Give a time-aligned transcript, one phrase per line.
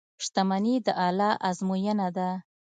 [0.25, 2.29] •شتمني د الله ازموینه ده.